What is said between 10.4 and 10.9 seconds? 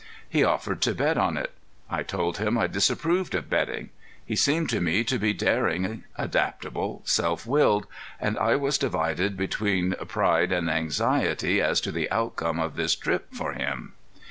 and